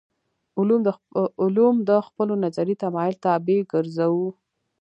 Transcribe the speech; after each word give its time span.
علوم 1.43 1.75
د 1.89 1.91
خپلو 2.07 2.33
نظري 2.43 2.75
تمایل 2.83 3.15
طابع 3.25 3.59
ګرځوو. 3.73 4.27